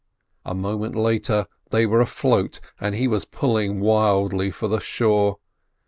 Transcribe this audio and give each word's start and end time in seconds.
A 0.45 0.55
moment 0.55 0.95
later 0.95 1.45
they 1.69 1.85
were 1.85 2.01
afloat, 2.01 2.59
and 2.79 2.95
he 2.95 3.07
was 3.07 3.23
pulling 3.23 3.79
wildly 3.81 4.49
for 4.49 4.67
the 4.67 4.79
shore. 4.79 5.37